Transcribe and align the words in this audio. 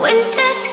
Winter's 0.00 0.67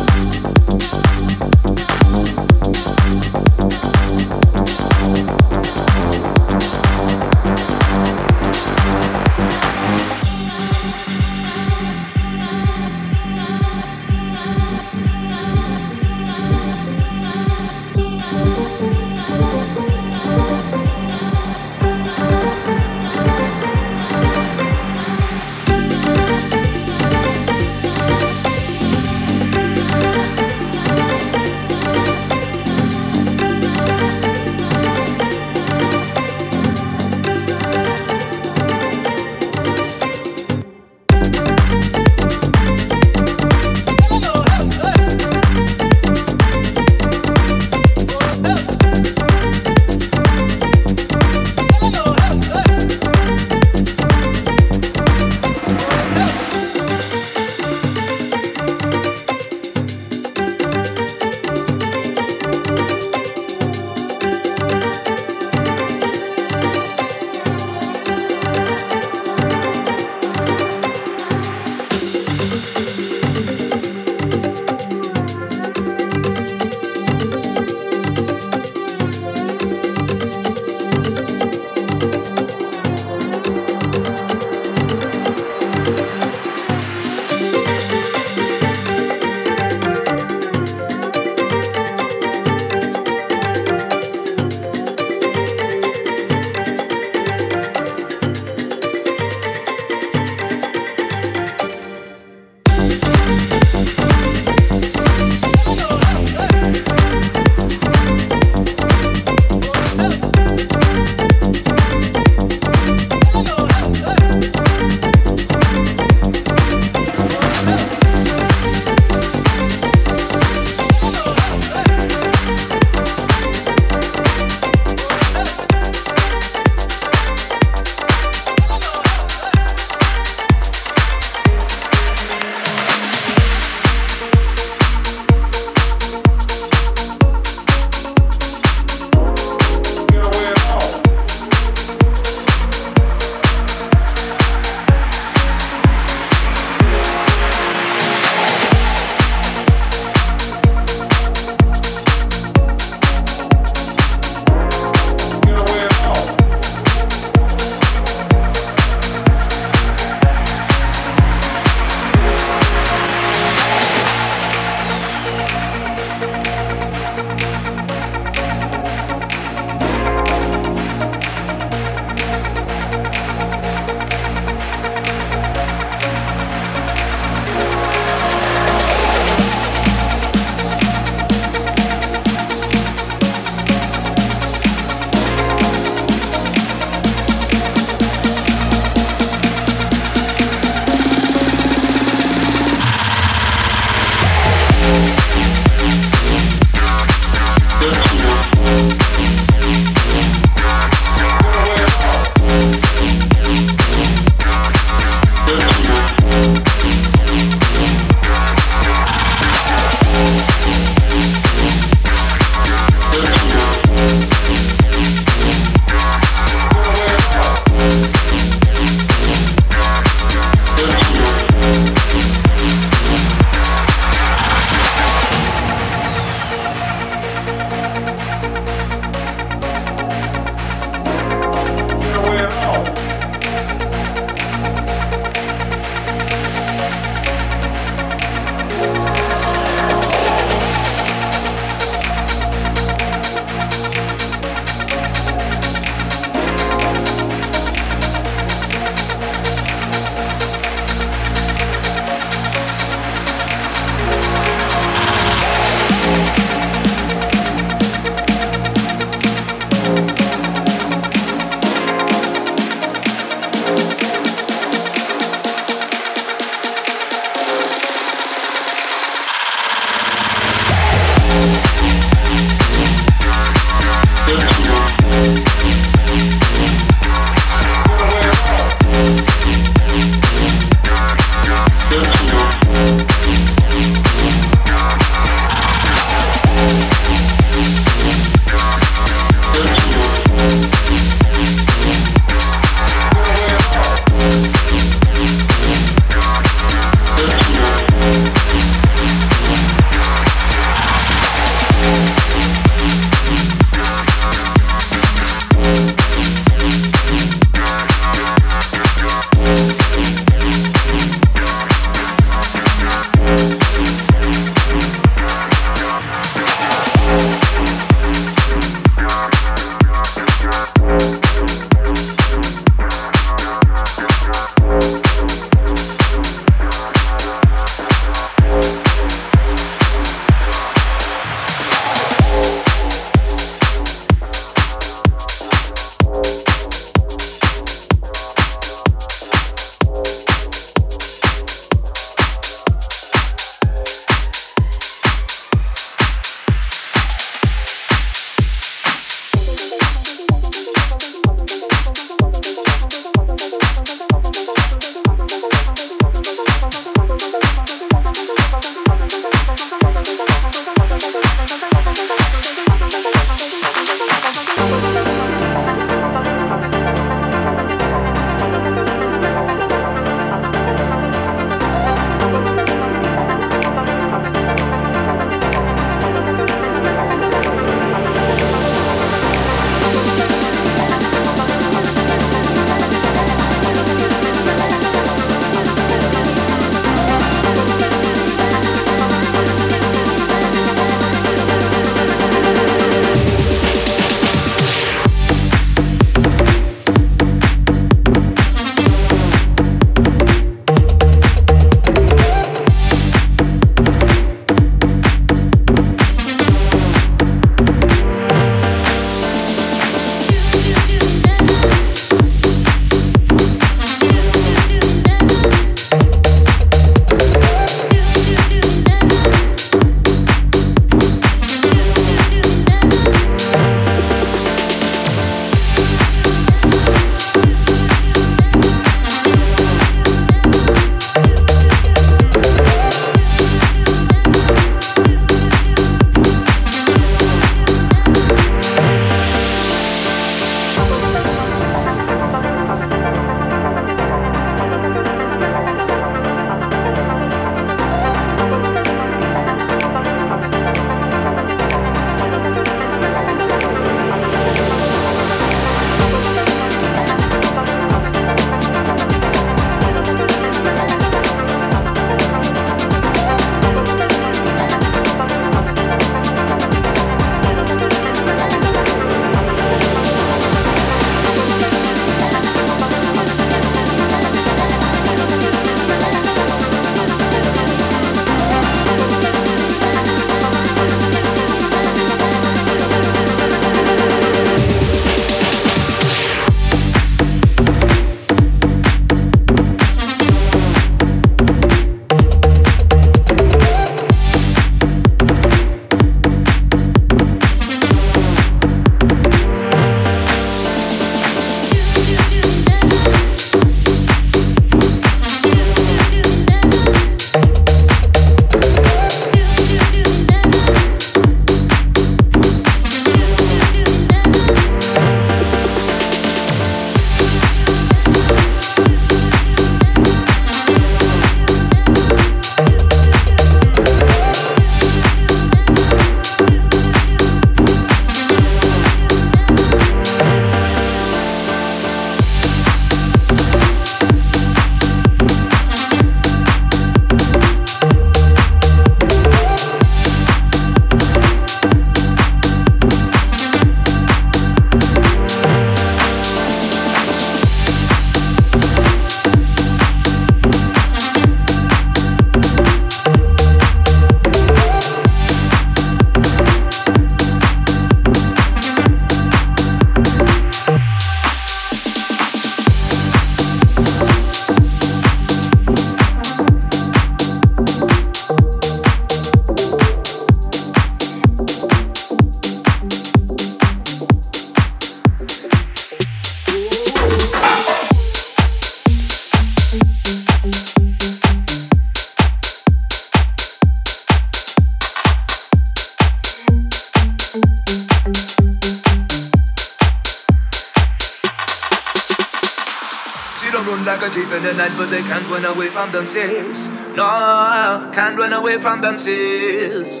away 598.44 598.58
from 598.58 598.82
themselves. 598.82 600.00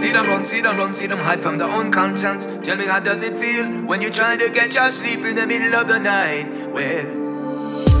See 0.00 0.12
them 0.12 0.26
run, 0.26 0.46
see 0.46 0.62
them 0.62 0.78
run, 0.78 0.94
see 0.94 1.06
them 1.06 1.18
hide 1.18 1.42
from 1.42 1.58
their 1.58 1.68
own 1.68 1.92
conscience. 1.92 2.46
Tell 2.64 2.78
me 2.78 2.86
how 2.86 3.00
does 3.00 3.22
it 3.22 3.34
feel 3.36 3.66
when 3.84 4.00
you're 4.00 4.10
trying 4.10 4.38
to 4.38 4.48
get 4.48 4.74
your 4.74 4.90
sleep 4.90 5.20
in 5.26 5.34
the 5.34 5.46
middle 5.46 5.74
of 5.74 5.88
the 5.88 5.98
night? 5.98 6.48
Well, 6.72 7.04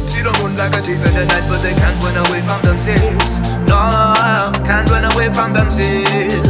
see 0.08 0.22
them 0.22 0.32
run 0.40 0.56
like 0.56 0.72
a 0.72 0.80
thief 0.80 0.96
in 0.96 1.12
the 1.12 1.26
night, 1.28 1.44
but 1.46 1.60
they 1.60 1.74
can't 1.74 2.02
run 2.02 2.16
away 2.24 2.40
from 2.40 2.62
themselves. 2.62 3.42
No, 3.68 3.92
can't 4.64 4.88
run 4.88 5.12
away 5.12 5.28
from 5.28 5.52
themselves. 5.52 6.48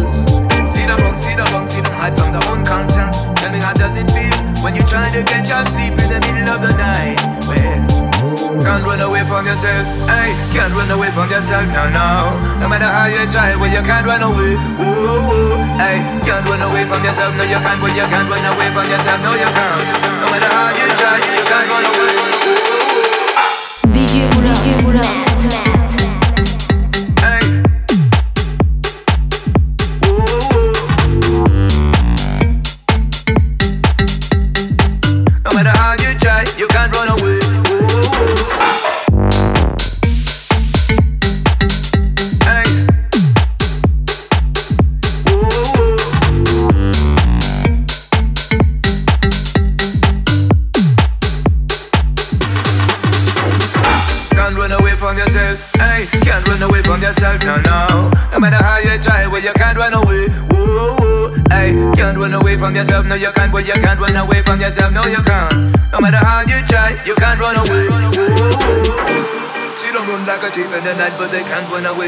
See 0.72 0.86
them 0.86 1.00
run, 1.02 1.18
see 1.18 1.34
them 1.34 1.50
run, 1.50 1.68
see 1.68 1.80
them 1.80 1.94
hide 1.98 2.16
from 2.16 2.30
their 2.30 2.46
own 2.48 2.64
conscience. 2.64 3.16
Tell 3.42 3.50
me 3.50 3.58
how 3.58 3.72
does 3.72 3.96
it 3.96 4.08
feel 4.14 4.38
when 4.62 4.76
you're 4.76 4.86
trying 4.86 5.12
to 5.14 5.22
get 5.24 5.48
your 5.48 5.64
sleep 5.64 5.98
in 5.98 6.08
the 6.14 6.20
middle 6.30 6.54
of 6.54 6.62
the 6.62 6.72
night? 6.78 7.18
Well. 7.48 7.91
Can't 8.62 8.84
run 8.86 9.00
away 9.00 9.24
from 9.24 9.44
yourself, 9.44 9.86
hey, 10.06 10.38
can't 10.54 10.72
run 10.72 10.90
away 10.90 11.10
from 11.10 11.28
yourself, 11.28 11.66
no, 11.74 11.90
no. 11.90 12.30
No 12.60 12.68
matter 12.68 12.86
how 12.86 13.06
you 13.06 13.26
try, 13.30 13.56
well, 13.56 13.66
you 13.66 13.82
can't 13.82 14.06
run 14.06 14.22
away, 14.22 14.54
ooh, 14.54 14.86
ooh, 14.86 15.58
hey, 15.82 15.98
can't 16.22 16.46
run 16.48 16.62
away 16.62 16.86
from 16.86 17.02
yourself, 17.04 17.34
no, 17.34 17.42
you 17.42 17.58
can't, 17.58 17.82
well, 17.82 17.90
you 17.90 18.06
can't 18.06 18.30
run 18.30 18.44
away 18.54 18.70
from 18.70 18.86
yourself, 18.86 19.20
no, 19.20 19.32
you 19.34 19.50
can't. 19.50 19.82
No 20.22 20.26
matter 20.30 20.46
how 20.46 20.70
you 20.78 20.86
try, 20.94 21.18
you 21.18 21.42
can't 21.42 21.68
run 21.74 21.84
away, 21.90 22.12
ooh, 22.46 22.54
ooh. 22.54 23.94
DJ 23.94 24.30
Murat, 24.30 24.56
DJ 24.62 24.82
Murat. 24.82 25.21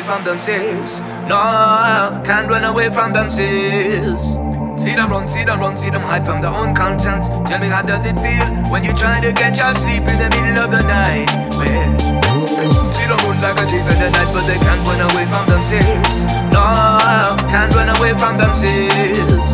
From 0.05 0.23
themselves. 0.23 1.01
No, 1.27 2.21
can't 2.25 2.49
run 2.49 2.65
away 2.65 2.91
from 2.91 3.13
themselves. 3.13 4.37
See 4.77 4.95
them 4.95 5.11
run, 5.11 5.27
see 5.29 5.45
them 5.45 5.61
run, 5.61 5.77
see 5.79 5.91
them 5.91 6.03
hide 6.03 6.27
from 6.27 6.43
their 6.43 6.53
own 6.53 6.75
conscience. 6.75 7.29
Tell 7.49 7.59
me 7.59 7.69
how 7.69 7.81
does 7.81 8.05
it 8.05 8.17
feel 8.21 8.47
when 8.69 8.85
you 8.85 8.93
try 8.93 9.21
to 9.21 9.33
get 9.33 9.57
your 9.57 9.73
sleep 9.73 10.05
in 10.05 10.19
the 10.21 10.29
middle 10.29 10.61
of 10.61 10.71
the 10.71 10.83
night? 10.85 11.31
Well, 11.57 12.93
see 12.93 13.09
them 13.09 13.17
run 13.25 13.41
like 13.41 13.57
a 13.57 13.65
thief 13.65 13.87
in 13.89 13.99
the 14.03 14.11
night, 14.13 14.31
but 14.37 14.45
they 14.45 14.61
can't 14.61 14.85
run 14.85 15.01
away 15.09 15.25
from 15.33 15.47
themselves. 15.49 16.29
No, 16.53 16.65
can't 17.49 17.73
run 17.73 17.89
away 17.97 18.13
from 18.13 18.37
themselves. 18.37 19.53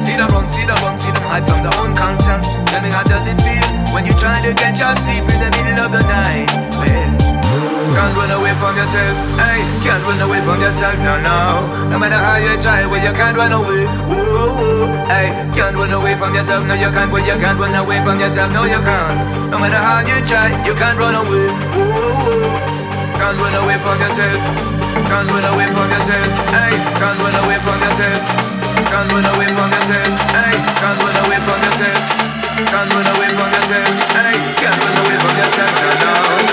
See 0.00 0.16
them 0.16 0.32
run, 0.32 0.48
see 0.48 0.64
them 0.64 0.80
run, 0.80 0.96
see 0.98 1.12
them 1.12 1.24
hide 1.28 1.44
from 1.44 1.60
their 1.60 1.76
own 1.76 1.92
conscience. 1.94 2.48
Tell 2.72 2.80
me 2.80 2.88
how 2.88 3.04
does 3.04 3.26
it 3.28 3.36
feel 3.44 3.68
when 3.92 4.06
you're 4.06 4.16
trying 4.16 4.42
to 4.48 4.54
get 4.56 4.80
your 4.80 4.94
sleep 4.96 5.28
in 5.28 5.38
the 5.44 5.50
middle 5.60 5.84
of 5.84 5.92
the 5.92 6.02
night? 6.08 6.48
Well, 6.80 7.19
can't 8.00 8.16
run 8.16 8.32
away 8.32 8.54
from 8.56 8.72
yourself, 8.80 9.14
hey, 9.36 9.60
can't 9.84 10.02
run 10.08 10.20
away 10.24 10.40
from 10.40 10.56
yourself, 10.56 10.96
no, 11.04 11.20
no. 11.20 11.36
No 11.92 11.98
matter 12.00 12.16
how 12.16 12.40
you 12.40 12.56
try, 12.56 12.88
well, 12.88 12.96
you 12.96 13.12
can't 13.12 13.36
run 13.36 13.52
away, 13.52 13.84
ooh, 14.08 14.88
hey, 15.04 15.28
can't 15.52 15.76
run 15.76 15.92
away 15.92 16.16
from 16.16 16.32
yourself, 16.34 16.64
no, 16.64 16.72
you 16.72 16.88
can't, 16.96 17.12
well, 17.12 17.20
you 17.20 17.36
can't 17.36 17.60
run 17.60 17.76
away 17.76 18.00
from 18.00 18.16
yourself, 18.18 18.48
no, 18.56 18.64
you 18.64 18.80
can't. 18.80 19.52
No 19.52 19.58
matter 19.60 19.76
how 19.76 20.00
you 20.00 20.16
try, 20.24 20.48
you 20.64 20.72
can't 20.72 20.96
run 20.96 21.12
away, 21.12 21.44
ooh, 21.76 22.48
can't 23.20 23.36
run 23.36 23.54
away 23.60 23.76
from 23.84 23.96
yourself, 24.00 24.40
can't 25.04 25.28
run 25.28 25.44
away 25.52 25.68
from 25.68 25.88
yourself, 25.92 26.28
hey, 26.56 26.72
can't 26.96 27.18
run 27.20 27.36
away 27.44 27.58
from 27.60 27.78
yourself. 27.84 28.48
Can't 28.90 29.12
run 29.12 29.24
away 29.24 29.46
from 29.54 29.70
yourself. 29.70 30.18
Hey, 30.34 30.56
can't 30.80 30.98
run 30.98 31.16
away 31.22 31.38
from 31.46 31.60
yourself. 31.62 32.00
Can't 32.56 32.90
run 32.90 33.06
away 33.12 33.30
from 33.38 33.50
yourself. 33.54 33.92
Hey, 34.16 34.34
can't 34.56 34.78
run 34.82 34.96
away 35.04 35.16
from 35.20 35.34
yourself. 35.36 35.72
No, 36.00 36.40
no. 36.40 36.49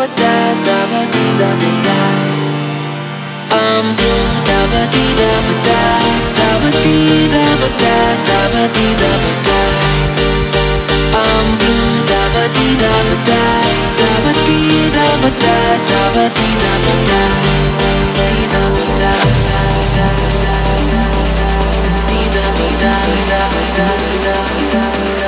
ba 0.00 0.06
da 0.20 0.34
da 0.66 0.78
ba 0.90 1.02
da 1.12 1.50
da. 1.86 1.98
I'm 3.52 3.86
blue 3.96 4.28
da 4.48 4.58
ba 4.72 4.82
dee 4.92 5.12
da 5.20 5.32
ba 5.46 5.54
da 5.66 5.80
da 6.38 6.48
ba 6.62 6.70
da 7.32 7.44
ba 7.60 7.68
da 7.82 7.96
da 8.28 8.38
ba 8.52 8.62
da 8.76 9.10
ba 9.22 9.32
da. 9.46 9.60
I'm 11.24 11.48
blue 11.60 11.92
da 12.10 12.20
ba 12.34 12.44
da 12.56 12.92
ba 13.08 13.16
da 13.28 13.42
da 13.98 14.10
ba 14.24 14.32
da 14.96 15.06
ba 15.20 15.30
da 15.42 15.56
da 15.90 16.02
ba 16.14 16.24
da 16.24 16.40
ba 16.40 16.40
da 16.40 16.64
da 16.72 16.84
ba 16.84 16.94
da. 17.08 17.22
Da 17.40 18.26
da 18.50 18.76
da 18.90 19.12
da 19.12 19.28
da. 24.72 25.19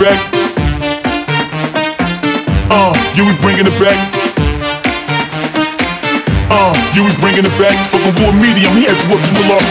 It 0.00 0.08
back. 0.08 0.20
Uh, 2.72 2.92
you 3.16 3.24
we 3.24 3.34
bringing 3.44 3.66
it 3.68 3.76
back. 3.76 3.98
Uh, 6.48 6.72
you 6.96 7.04
we 7.04 7.12
bringing 7.20 7.44
it 7.44 7.56
back. 7.60 7.76
Fucking 7.92 8.16
war 8.24 8.32
medium, 8.32 8.72
he 8.80 8.88
had 8.88 8.96
you 8.96 9.08
up 9.12 9.20
to 9.20 9.32
a 9.36 9.44
loss. 9.52 9.68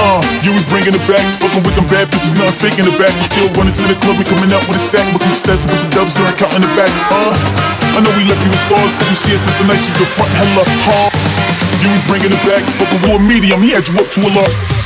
Uh, 0.00 0.20
you 0.40 0.52
we 0.56 0.62
bringing 0.72 0.94
it 0.96 1.04
back. 1.04 1.20
Fucking 1.42 1.64
with 1.64 1.76
them 1.76 1.86
bad 1.92 2.08
bitches, 2.08 2.38
nothing 2.40 2.56
fake 2.56 2.78
in 2.80 2.86
the 2.88 2.96
back. 2.96 3.12
We 3.20 3.24
still 3.28 3.48
running 3.60 3.76
to 3.76 3.84
the 3.88 3.96
club, 4.00 4.16
we 4.16 4.24
coming 4.24 4.48
out 4.56 4.64
with 4.68 4.80
a 4.80 4.82
stack. 4.82 5.04
Looking 5.12 5.36
stats, 5.36 5.66
a 5.66 5.68
couple 5.68 5.90
dubs 5.92 6.14
during 6.16 6.36
counting 6.40 6.64
the 6.64 6.72
back. 6.72 6.92
Uh, 7.12 7.34
I 7.92 8.00
know 8.00 8.12
we 8.16 8.24
left 8.24 8.40
you 8.44 8.50
with 8.52 8.62
scars, 8.64 8.92
but 8.96 9.06
you 9.10 9.16
see 9.20 9.34
us 9.36 9.44
as 9.44 9.58
a 9.60 9.64
nice, 9.68 9.84
you 9.84 9.92
the 10.00 10.08
front 10.16 10.32
hella 10.32 10.64
hard. 10.88 11.12
You 11.82 11.92
we 11.92 12.00
bringing 12.08 12.32
it 12.32 12.42
back. 12.48 12.64
Fucking 12.78 13.02
war 13.10 13.20
medium, 13.20 13.60
he 13.60 13.76
had 13.76 13.84
you 13.84 14.00
up 14.00 14.08
to 14.16 14.20
a 14.22 14.30
loss. 14.32 14.77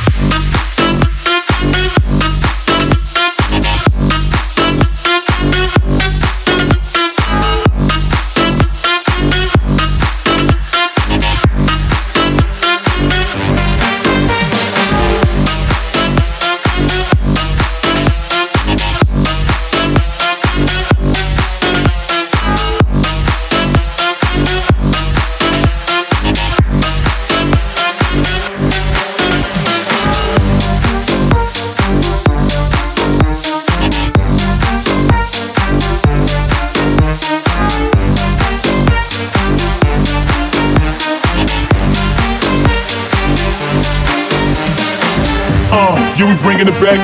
Bringing 46.19 46.67
it 46.67 46.77
back. 46.83 46.99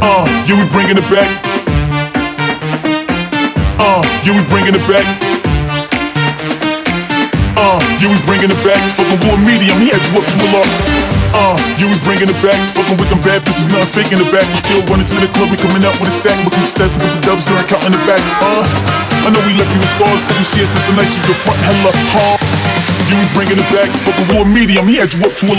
Uh, 0.00 0.24
yeah, 0.46 0.56
we 0.56 0.64
bringing 0.70 0.96
it 0.96 1.08
back. 1.10 1.28
Uh, 3.76 4.00
yeah, 4.24 4.32
we 4.32 4.42
bringing 4.48 4.72
it 4.72 4.84
back. 4.86 5.04
Uh, 7.58 7.78
yeah, 8.00 8.08
we 8.08 8.18
bringing 8.24 8.48
it 8.48 8.60
back. 8.64 8.80
Fucking 8.96 9.20
war 9.28 9.36
medium, 9.44 9.76
he 9.82 9.90
had 9.92 10.00
you 10.08 10.14
up 10.16 10.24
to 10.24 10.36
a 10.38 10.46
loss. 10.54 10.72
Uh, 11.34 11.58
yeah, 11.76 11.90
we 11.90 11.96
bringing 12.06 12.30
it 12.30 12.40
back. 12.40 12.56
Fucking 12.72 12.96
with 12.96 13.10
them 13.10 13.20
bad 13.20 13.42
bitches, 13.44 13.68
nothing 13.68 13.90
fake 13.90 14.12
in 14.14 14.18
the 14.22 14.28
back. 14.30 14.46
We 14.54 14.58
still 14.62 14.80
running 14.88 15.08
to 15.10 15.18
the 15.20 15.28
club, 15.34 15.50
we 15.50 15.58
coming 15.58 15.84
out 15.84 15.98
with 16.00 16.08
a 16.08 16.16
stack. 16.16 16.38
Looking 16.46 16.64
stats, 16.64 16.96
a 16.96 17.04
couple 17.04 17.20
dubs 17.26 17.44
during 17.44 17.66
counting 17.68 17.92
the 17.92 18.02
back. 18.08 18.22
Uh, 18.40 18.64
I 19.26 19.34
know 19.34 19.42
we 19.44 19.52
left 19.58 19.68
you 19.74 19.80
with 19.82 19.92
scars, 19.92 20.20
but 20.24 20.36
you 20.38 20.46
see 20.46 20.62
us 20.62 20.72
as 20.72 20.86
a 20.88 20.94
nice, 20.96 21.12
you 21.12 21.22
the 21.28 21.36
front 21.44 21.60
hella 21.60 21.92
hard. 22.14 22.40
Yeah, 23.10 23.20
we 23.20 23.26
bringing 23.36 23.58
it 23.60 23.68
back. 23.74 23.90
Fucking 24.06 24.28
war 24.32 24.46
medium, 24.48 24.88
he 24.88 24.96
had 24.96 25.12
you 25.12 25.20
up 25.26 25.34
to 25.36 25.46
a 25.50 25.56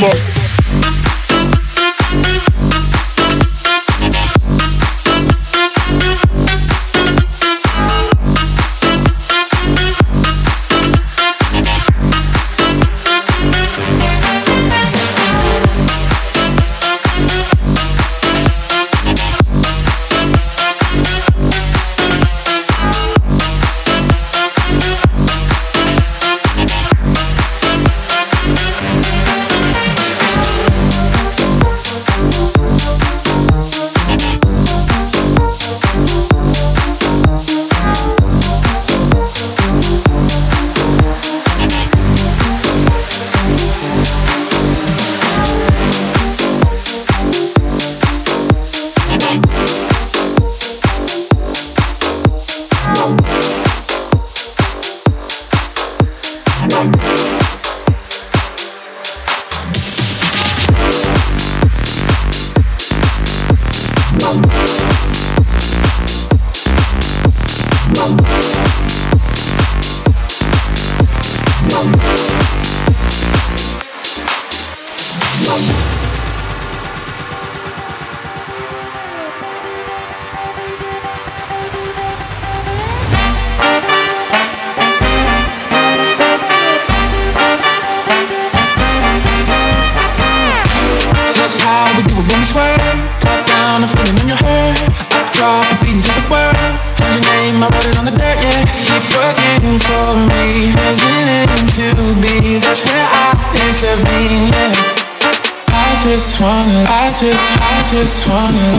wanna, 106.45 106.85
I 106.87 107.09
just, 107.09 107.41
I 107.59 107.81
just 107.89 108.29
wanna, 108.29 108.69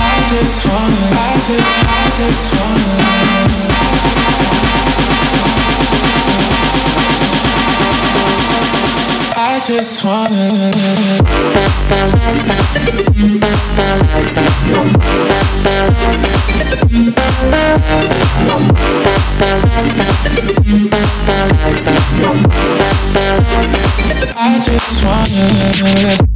I 0.00 0.16
just 0.30 0.64
wanna, 0.64 0.96
I 1.12 1.36
just, 1.46 1.70
I 1.84 2.10
just 2.16 2.54
wanna. 2.56 2.96
I 9.38 9.60
just 9.60 10.04
wanna 10.04 10.46
I 24.38 24.58
just 24.60 25.04
wanna 25.04 26.35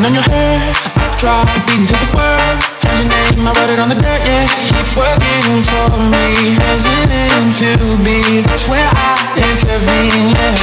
Pulling 0.00 0.16
on 0.16 0.24
your 0.24 0.32
hair, 0.32 0.72
drop, 1.18 1.44
beating 1.68 1.84
to 1.84 1.92
the 1.92 2.08
world. 2.16 2.64
Find 2.80 3.04
your 3.04 3.12
name, 3.12 3.44
I 3.44 3.52
wrote 3.52 3.68
it 3.68 3.78
on 3.78 3.90
the 3.90 3.96
dirt, 4.00 4.24
yeah. 4.24 4.48
Keep 4.64 4.96
working 4.96 5.60
for 5.60 5.92
me, 6.08 6.56
hesitant 6.56 7.52
to 7.60 7.76
be. 8.00 8.40
That's 8.40 8.64
where 8.66 8.80
I 8.80 9.20
intervene, 9.36 10.32
yeah. 10.32 10.56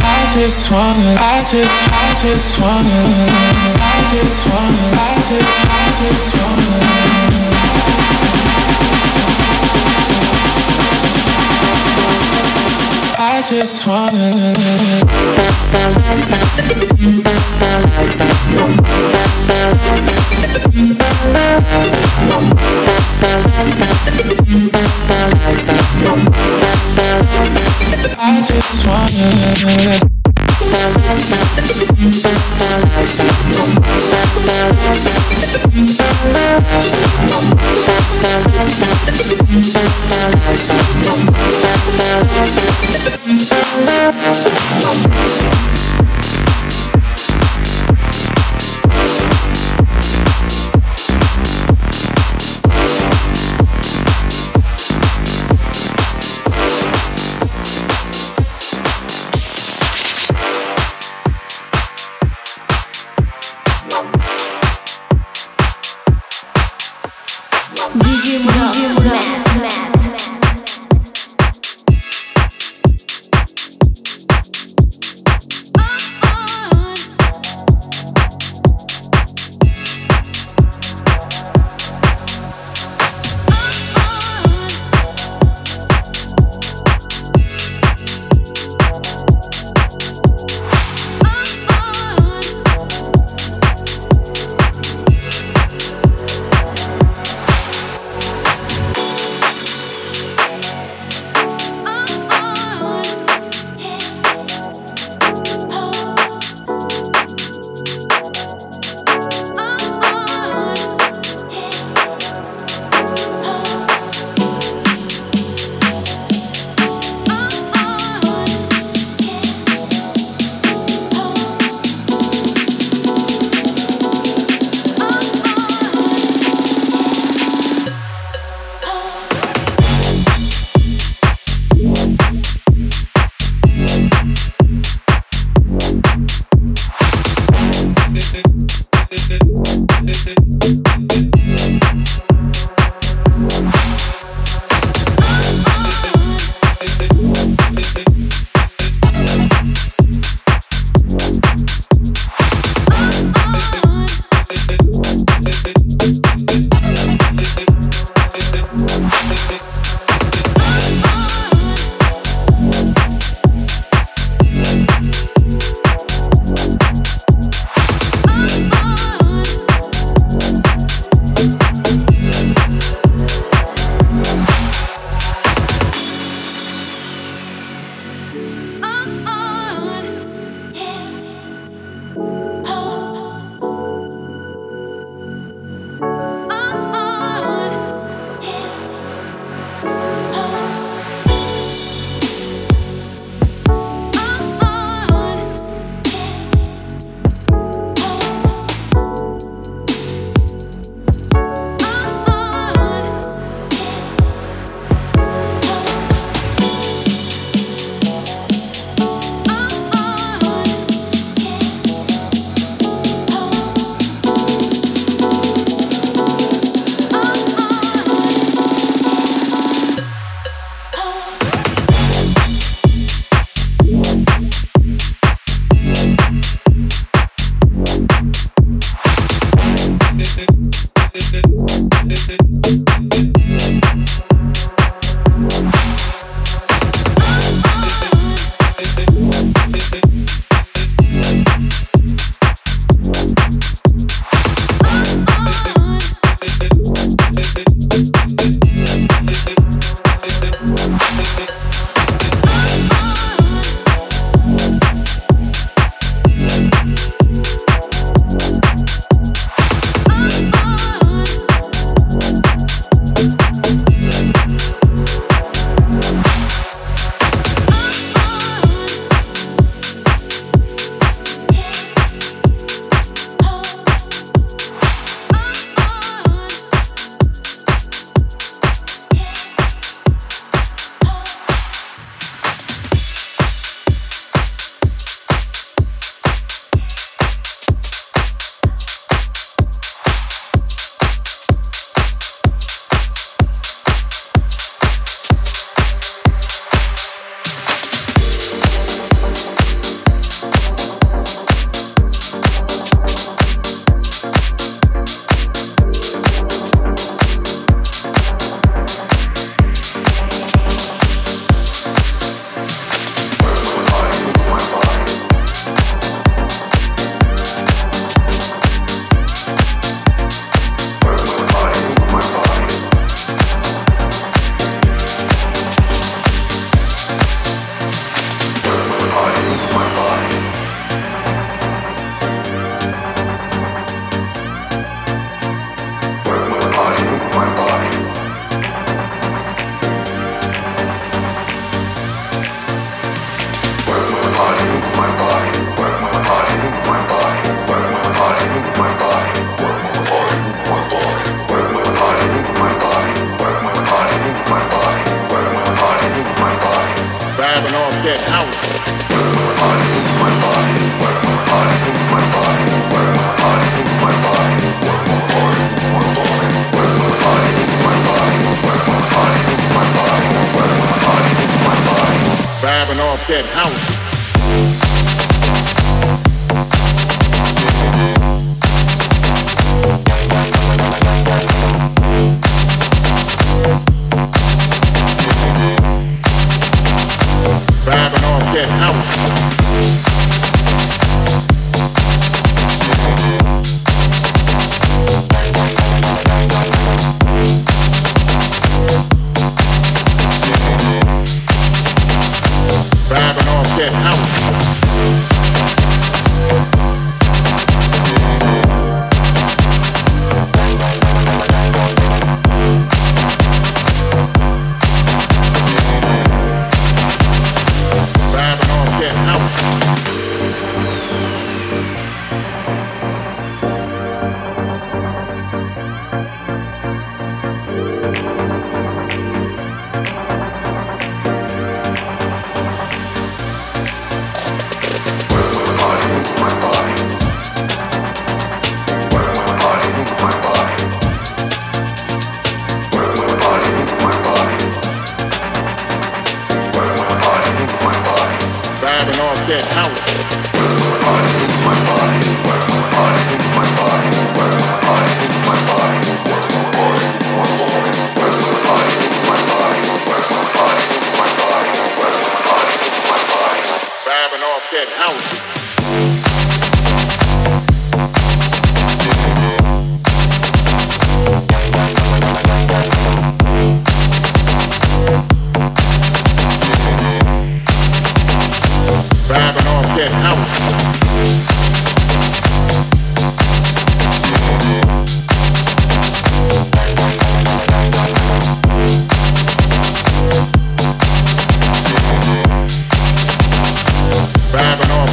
I 0.00 0.24
just 0.32 0.72
wanna, 0.72 1.20
I 1.20 1.44
just, 1.44 1.76
I 1.92 2.16
just 2.16 2.58
wanna, 2.58 2.88
I 3.84 4.00
just 4.16 4.40
wanna, 4.48 4.96
I 4.96 5.20
just, 5.28 5.52
I 5.68 5.92
just 6.00 6.32
wanna. 6.40 6.88
I 13.20 13.42
just 13.42 13.86
wanna. 13.86 14.48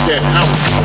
that 0.07 0.21
out. 0.23 0.84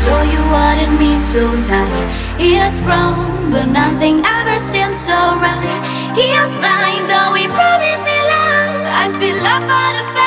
So 0.00 0.22
you 0.22 0.40
wanted 0.50 0.98
me 0.98 1.18
so 1.18 1.44
tight. 1.60 2.08
He 2.38 2.56
It's 2.56 2.80
wrong, 2.80 3.50
but 3.50 3.66
nothing 3.68 4.24
ever 4.24 4.58
seems 4.58 4.98
so 4.98 5.18
right. 5.36 5.80
He 6.16 6.32
is 6.32 6.56
blind, 6.56 7.04
though 7.04 7.34
he 7.36 7.44
promised 7.46 8.04
me 8.08 8.16
love. 8.32 8.80
I 9.02 9.04
feel 9.20 9.36
love 9.44 9.66
out 9.68 9.96
of 10.00 10.19